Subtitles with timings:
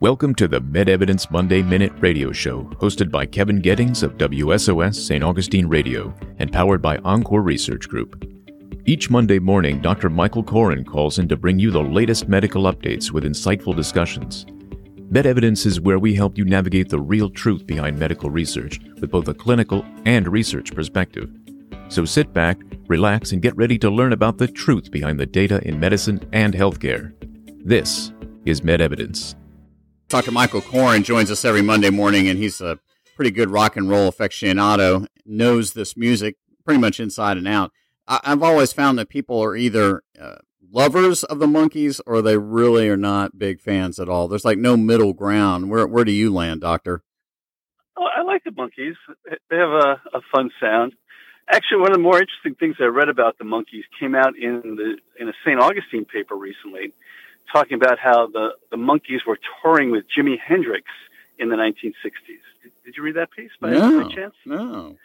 [0.00, 4.94] Welcome to the Med Evidence Monday Minute Radio Show, hosted by Kevin Geddings of WSOS
[4.94, 5.24] St.
[5.24, 8.24] Augustine Radio and powered by Encore Research Group.
[8.86, 10.08] Each Monday morning, Dr.
[10.08, 14.46] Michael Koren calls in to bring you the latest medical updates with insightful discussions.
[15.10, 19.10] Med Evidence is where we help you navigate the real truth behind medical research with
[19.10, 21.28] both a clinical and research perspective.
[21.88, 25.60] So sit back, relax, and get ready to learn about the truth behind the data
[25.66, 27.14] in medicine and healthcare.
[27.64, 28.12] This
[28.44, 29.34] is Med Evidence.
[30.08, 30.30] Dr.
[30.30, 32.78] Michael Koren joins us every Monday morning, and he's a
[33.14, 37.72] pretty good rock and roll aficionado, knows this music pretty much inside and out.
[38.06, 40.36] I- have always found that people are either uh,
[40.72, 44.28] lovers of the Monkees or they really are not big fans at all.
[44.28, 45.68] There's like no middle ground.
[45.68, 47.02] Where where do you land, Doctor?
[47.98, 48.94] Oh, I like the Monkees.
[49.50, 50.94] They have a, a fun sound.
[51.50, 54.76] Actually, one of the more interesting things I read about the Monkees came out in
[54.76, 55.60] the in a St.
[55.60, 56.94] Augustine paper recently
[57.52, 60.86] talking about how the, the Monkees were touring with Jimi Hendrix
[61.38, 61.92] in the 1960s.
[62.62, 64.34] Did, did you read that piece by, no, by chance?
[64.44, 64.96] No.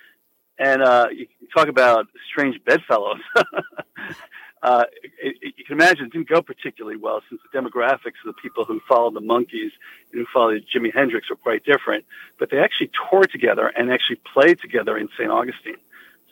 [0.58, 3.20] And uh, you talk about strange bedfellows.
[4.64, 4.84] uh,
[5.22, 8.42] it, it, you can imagine it didn't go particularly well since the demographics of the
[8.42, 9.72] people who followed the Monkees
[10.12, 12.06] and who followed Jimi Hendrix were quite different.
[12.38, 15.30] But they actually toured together and actually played together in St.
[15.30, 15.78] Augustine.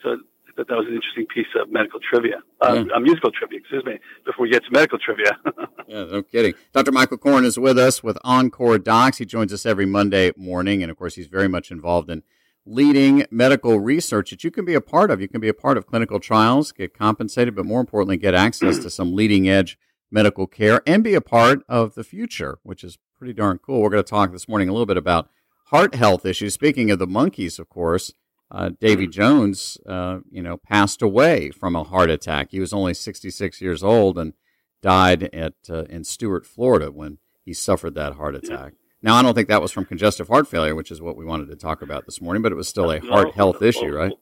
[0.03, 0.17] So
[0.57, 2.99] that that was an interesting piece of medical trivia, uh, yeah.
[2.99, 5.37] musical trivia, excuse me, before we get to medical trivia.
[5.87, 6.53] yeah, no kidding.
[6.73, 6.91] Dr.
[6.91, 9.17] Michael Koren is with us with Encore Docs.
[9.17, 12.23] He joins us every Monday morning, and of course, he's very much involved in
[12.65, 15.19] leading medical research that you can be a part of.
[15.21, 18.77] You can be a part of clinical trials, get compensated, but more importantly, get access
[18.79, 19.77] to some leading edge
[20.11, 23.81] medical care and be a part of the future, which is pretty darn cool.
[23.81, 25.29] We're going to talk this morning a little bit about
[25.65, 26.53] heart health issues.
[26.53, 28.13] Speaking of the Monkees, of course,
[28.51, 29.07] uh, Davy.
[29.21, 32.49] Jones, uh, you know, passed away from a heart attack.
[32.51, 34.33] He was only 66 years old and
[34.81, 38.73] died at uh, in Stuart, Florida, when he suffered that heart attack.
[39.01, 41.47] Now, I don't think that was from congestive heart failure, which is what we wanted
[41.47, 44.13] to talk about this morning, but it was still a heart health issue, right?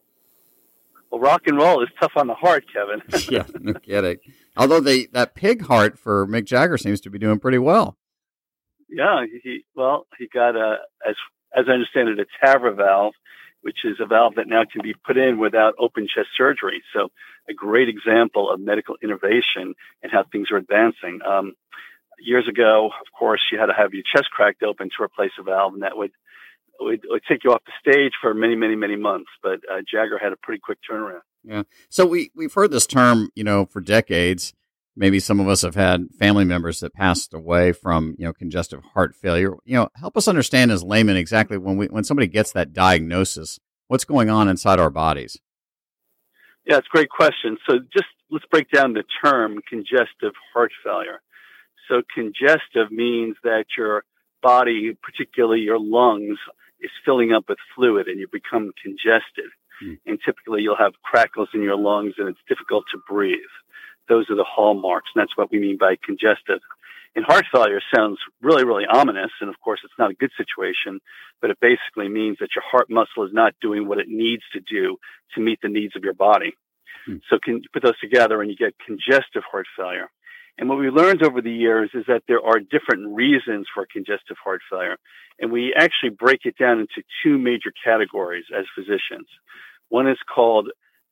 [1.12, 3.02] Well, rock and roll is tough on the heart, Kevin.
[3.30, 4.18] yeah, no kidding.
[4.56, 7.98] Although the that pig heart for Mick Jagger seems to be doing pretty well.
[8.88, 11.16] Yeah, he well, he got a as
[11.56, 13.14] as I understand it, a TAVR valve
[13.62, 16.82] which is a valve that now can be put in without open chest surgery.
[16.94, 17.10] So
[17.50, 21.20] a great example of medical innovation and how things are advancing.
[21.26, 21.54] Um,
[22.20, 25.44] years ago, of course, you had to have your chest cracked open to replace a
[25.44, 26.12] valve, and that would
[26.82, 29.30] would, would take you off the stage for many, many, many months.
[29.44, 31.22] But uh, Jagger had a pretty quick turnaround.
[31.44, 31.64] Yeah.
[31.90, 34.54] So we we've heard this term, you know, for decades
[35.00, 38.84] maybe some of us have had family members that passed away from you know congestive
[38.94, 39.54] heart failure.
[39.64, 43.60] You know help us understand as laymen exactly when we when somebody gets that diagnosis
[43.88, 45.40] what's going on inside our bodies?
[46.66, 47.58] Yeah it's a great question.
[47.68, 51.22] So just let's break down the term congestive heart failure.
[51.88, 54.04] So congestive means that your
[54.44, 56.38] body particularly your lungs
[56.82, 59.50] is filling up with fluid and you become congested.
[59.82, 59.98] Mm.
[60.06, 63.56] and typically you'll have crackles in your lungs and it's difficult to breathe
[64.10, 66.60] those are the hallmarks, and that's what we mean by congestive.
[67.16, 71.00] And heart failure sounds really, really ominous, and of course, it's not a good situation,
[71.42, 74.60] but it basically means that your heart muscle is not doing what it needs to
[74.60, 74.98] do
[75.36, 76.54] to meet the needs of your body.
[77.06, 77.18] Hmm.
[77.30, 80.10] So, can you put those together and you get congestive heart failure.
[80.60, 84.36] And what we learned over the years is that there are different reasons for congestive
[84.44, 84.98] heart failure.
[85.40, 89.28] And we actually break it down into two major categories as physicians.
[89.88, 90.70] One is called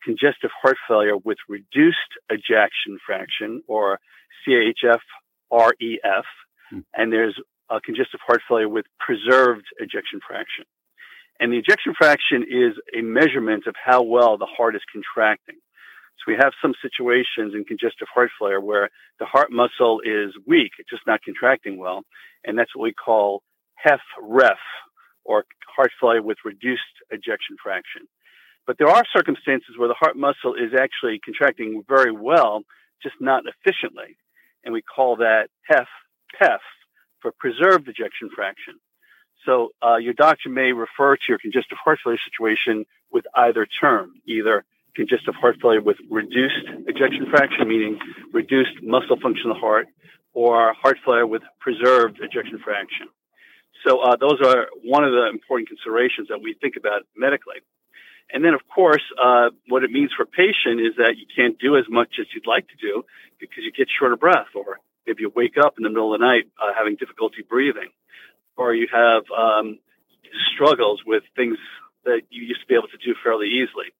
[0.07, 3.99] congestive heart failure with reduced ejection fraction or
[4.47, 5.03] CHF
[5.51, 6.25] REF,
[6.69, 6.79] hmm.
[6.95, 7.35] and there's
[7.69, 10.63] a congestive heart failure with preserved ejection fraction.
[11.39, 15.59] And the ejection fraction is a measurement of how well the heart is contracting.
[16.17, 18.89] So we have some situations in congestive heart failure where
[19.19, 22.03] the heart muscle is weak, it's just not contracting well,
[22.45, 23.43] and that's what we call
[23.85, 24.63] HFrEF
[25.25, 25.43] or
[25.75, 28.07] heart failure with reduced ejection fraction.
[28.67, 32.63] But there are circumstances where the heart muscle is actually contracting very well,
[33.01, 34.17] just not efficiently.
[34.63, 35.87] And we call that HEF,
[36.39, 36.59] PEF,
[37.21, 38.75] for preserved ejection fraction.
[39.45, 44.15] So uh, your doctor may refer to your congestive heart failure situation with either term,
[44.25, 44.65] either
[44.95, 47.97] congestive heart failure with reduced ejection fraction, meaning
[48.33, 49.87] reduced muscle function of the heart,
[50.33, 53.07] or heart failure with preserved ejection fraction.
[53.85, 57.61] So uh, those are one of the important considerations that we think about medically.
[58.31, 61.57] And then, of course, uh, what it means for a patient is that you can't
[61.59, 63.03] do as much as you'd like to do
[63.39, 66.19] because you get short of breath, or if you wake up in the middle of
[66.19, 67.89] the night uh, having difficulty breathing,
[68.57, 69.79] or you have um,
[70.53, 71.57] struggles with things
[72.03, 73.93] that you used to be able to do fairly easily.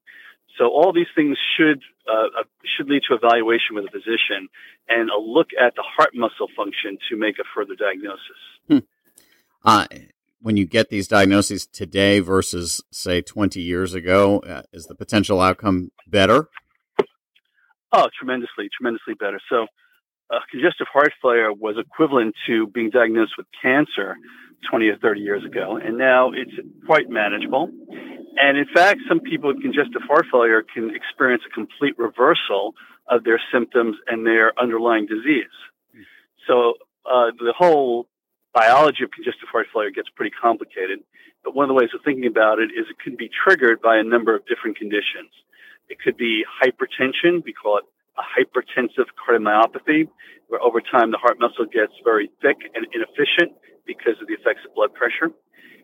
[0.57, 4.49] So all these things should uh, uh should lead to evaluation with a physician
[4.89, 8.41] and a look at the heart muscle function to make a further diagnosis.
[8.67, 8.79] Hmm.
[9.63, 9.85] Uh,
[10.41, 15.41] when you get these diagnoses today versus, say, 20 years ago, uh, is the potential
[15.41, 16.49] outcome better?
[17.91, 19.39] Oh, tremendously, tremendously better.
[19.49, 19.67] So,
[20.29, 24.15] uh, congestive heart failure was equivalent to being diagnosed with cancer
[24.69, 26.51] 20 or 30 years ago, and now it's
[26.85, 27.69] quite manageable.
[28.35, 32.73] And in fact, some people with congestive heart failure can experience a complete reversal
[33.09, 35.45] of their symptoms and their underlying disease.
[36.45, 36.73] So
[37.09, 38.07] uh, the whole
[38.57, 41.05] biology of congestive heart failure gets pretty complicated.
[41.45, 44.01] But one of the ways of thinking about it is it can be triggered by
[44.01, 45.29] a number of different conditions.
[45.93, 47.45] It could be hypertension.
[47.45, 47.85] We call it
[48.17, 50.09] a hypertensive cardiomyopathy,
[50.49, 53.53] where over time the heart muscle gets very thick and inefficient
[53.85, 55.29] because of the effects of blood pressure.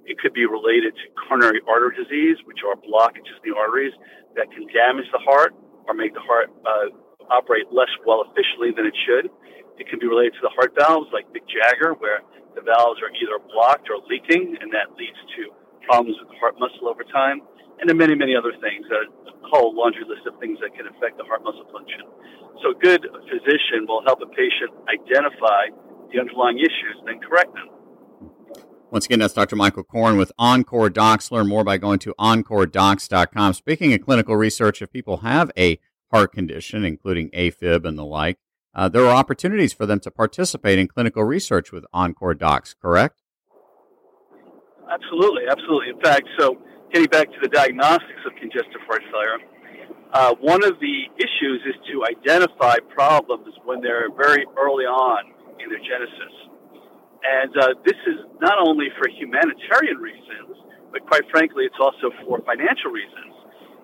[0.09, 3.93] It could be related to coronary artery disease, which are blockages in the arteries
[4.35, 5.53] that can damage the heart
[5.87, 6.89] or make the heart uh,
[7.33, 9.33] operate less well efficiently than it should.
[9.81, 12.21] It can be related to the heart valves, like Mick Jagger, where
[12.53, 15.49] the valves are either blocked or leaking, and that leads to
[15.89, 17.41] problems with the heart muscle over time.
[17.81, 19.09] And then many, many other things, a
[19.49, 22.05] whole laundry list of things that can affect the heart muscle function.
[22.61, 25.73] So a good physician will help a patient identify
[26.13, 27.73] the underlying issues and then correct them.
[28.91, 29.55] Once again, that's Dr.
[29.55, 31.31] Michael Koren with Encore Docs.
[31.31, 33.53] Learn more by going to encoredocs.com.
[33.53, 35.79] Speaking of clinical research, if people have a
[36.13, 38.37] heart condition, including AFib and the like,
[38.75, 43.21] uh, there are opportunities for them to participate in clinical research with Encore Docs, correct?
[44.89, 45.89] Absolutely, absolutely.
[45.89, 46.57] In fact, so
[46.91, 49.41] getting back to the diagnostics of congestive heart failure,
[50.13, 55.69] uh, one of the issues is to identify problems when they're very early on in
[55.69, 56.33] their genesis.
[57.25, 60.61] And uh, this is not only for humanitarian reasons,
[60.91, 63.32] but quite frankly, it's also for financial reasons.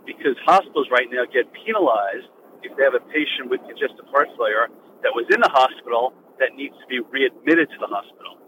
[0.09, 2.33] Because hospitals right now get penalized
[2.65, 4.73] if they have a patient with congestive heart failure
[5.05, 8.41] that was in the hospital that needs to be readmitted to the hospital.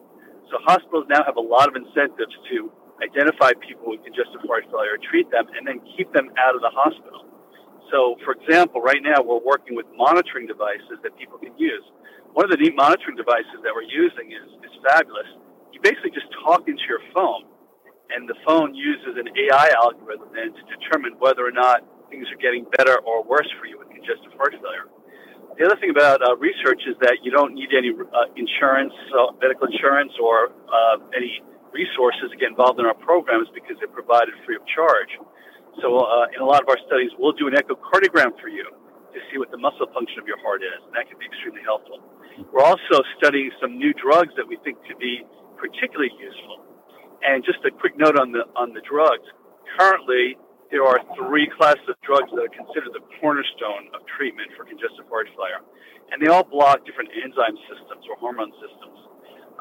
[0.50, 4.98] So hospitals now have a lot of incentives to identify people with congestive heart failure,
[4.98, 7.30] treat them, and then keep them out of the hospital.
[7.94, 11.84] So, for example, right now we're working with monitoring devices that people can use.
[12.34, 15.28] One of the neat monitoring devices that we're using is, is fabulous.
[15.76, 17.51] You basically just talk into your phone,
[18.16, 22.40] and the phone uses an AI algorithm then to determine whether or not things are
[22.40, 24.92] getting better or worse for you with congestive heart failure.
[25.60, 29.36] The other thing about uh, research is that you don't need any uh, insurance, uh,
[29.40, 31.44] medical insurance, or uh, any
[31.76, 35.12] resources to get involved in our programs because they're provided free of charge.
[35.84, 39.20] So, uh, in a lot of our studies, we'll do an echocardiogram for you to
[39.32, 42.00] see what the muscle function of your heart is, and that can be extremely helpful.
[42.52, 45.24] We're also studying some new drugs that we think could be
[45.60, 46.71] particularly useful.
[47.22, 49.26] And just a quick note on the on the drugs.
[49.78, 50.38] Currently,
[50.72, 55.06] there are three classes of drugs that are considered the cornerstone of treatment for congestive
[55.12, 55.62] heart failure,
[56.10, 59.00] and they all block different enzyme systems or hormone systems.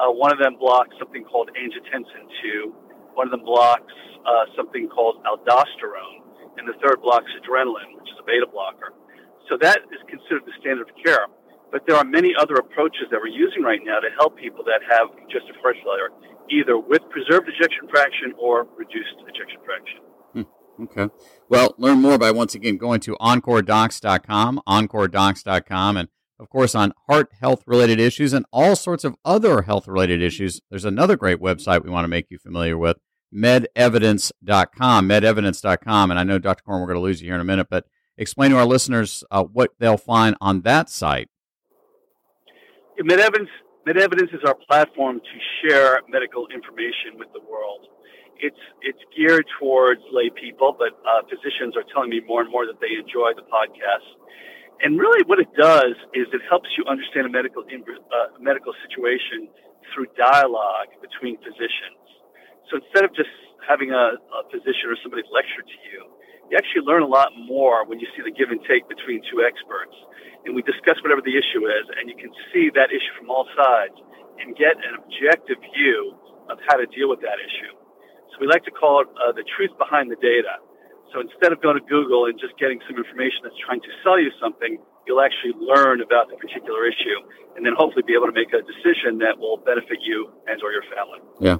[0.00, 2.72] Uh, one of them blocks something called angiotensin 2.
[3.12, 3.92] One of them blocks
[4.24, 6.24] uh, something called aldosterone,
[6.56, 8.96] and the third blocks adrenaline, which is a beta blocker.
[9.50, 11.28] So that is considered the standard of care.
[11.70, 14.82] But there are many other approaches that we're using right now to help people that
[14.90, 16.10] have congestive heart failure,
[16.50, 20.00] either with preserved ejection fraction or reduced ejection fraction.
[20.82, 21.08] Okay.
[21.48, 26.08] Well, learn more by once again going to encoredocs.com, encoredocs.com, and
[26.38, 30.60] of course on heart health related issues and all sorts of other health related issues.
[30.70, 32.96] There's another great website we want to make you familiar with,
[33.34, 36.10] medevidence.com, medevidence.com.
[36.10, 36.62] And I know, Dr.
[36.64, 37.84] Koren, we're going to lose you here in a minute, but
[38.16, 41.28] explain to our listeners uh, what they'll find on that site.
[42.98, 43.48] MedEvidence,
[43.86, 47.88] MedEvidence is our platform to share medical information with the world
[48.40, 52.66] it's it's geared towards lay people, but uh, physicians are telling me more and more
[52.66, 54.08] that they enjoy the podcast.
[54.80, 59.48] And really, what it does is it helps you understand a medical uh, medical situation
[59.92, 62.00] through dialogue between physicians.
[62.68, 63.32] So instead of just
[63.64, 66.00] having a, a physician or somebody lecture to you,
[66.50, 69.40] you actually learn a lot more when you see the give and take between two
[69.46, 69.94] experts.
[70.44, 73.46] And we discuss whatever the issue is, and you can see that issue from all
[73.54, 73.94] sides
[74.40, 76.16] and get an objective view
[76.48, 77.70] of how to deal with that issue
[78.32, 80.58] So we like to call it uh, the truth behind the data.
[81.14, 84.18] So instead of going to Google and just getting some information that's trying to sell
[84.18, 87.18] you something, you'll actually learn about the particular issue
[87.54, 90.70] and then hopefully be able to make a decision that will benefit you and or
[90.70, 91.20] your family.
[91.42, 91.58] Yeah.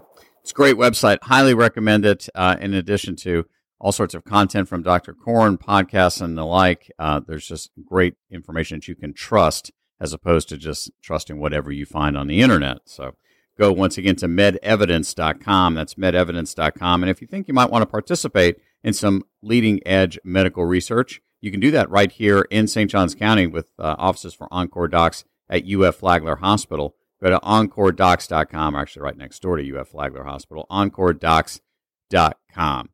[0.51, 1.19] It's a great website.
[1.23, 2.29] Highly recommend it.
[2.35, 3.47] Uh, in addition to
[3.79, 5.15] all sorts of content from Dr.
[5.15, 10.13] Koren, podcasts, and the like, uh, there's just great information that you can trust as
[10.13, 12.79] opposed to just trusting whatever you find on the internet.
[12.87, 13.15] So
[13.57, 15.75] go once again to medevidence.com.
[15.77, 17.05] That's medevidence.com.
[17.05, 21.21] And if you think you might want to participate in some leading edge medical research,
[21.41, 22.91] you can do that right here in St.
[22.91, 26.97] Johns County with uh, offices for Encore Docs at UF Flagler Hospital.
[27.23, 32.91] Go to EncoreDocs.com, actually right next door to UF Flagler Hospital, EncoreDocs.com.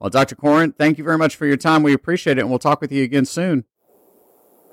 [0.00, 0.36] Well, Dr.
[0.36, 1.82] Koren, thank you very much for your time.
[1.82, 3.64] We appreciate it, and we'll talk with you again soon.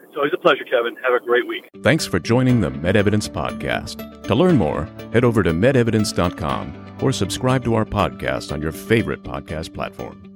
[0.04, 0.96] It's always a pleasure, Kevin.
[1.04, 1.68] Have a great week.
[1.84, 4.24] Thanks for joining the MedEvidence Podcast.
[4.24, 9.24] To learn more, head over to medevidence.com or subscribe to our podcast on your favorite
[9.24, 10.35] podcast platform.